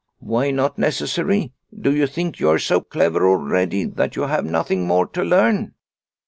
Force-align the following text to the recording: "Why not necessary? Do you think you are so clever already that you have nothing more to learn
"Why 0.17 0.49
not 0.49 0.79
necessary? 0.79 1.51
Do 1.79 1.93
you 1.95 2.07
think 2.07 2.39
you 2.39 2.49
are 2.49 2.57
so 2.57 2.81
clever 2.81 3.29
already 3.29 3.83
that 3.85 4.15
you 4.15 4.23
have 4.23 4.45
nothing 4.45 4.87
more 4.87 5.05
to 5.05 5.23
learn 5.23 5.75